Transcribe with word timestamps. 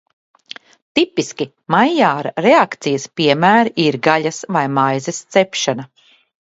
Tipiski 0.99 1.47
Maijāra 1.75 2.33
reakcijas 2.47 3.07
piemēri 3.21 3.77
ir 3.87 4.01
gaļas 4.09 4.45
vai 4.59 4.69
maizes 4.81 5.23
cepšana. 5.37 5.93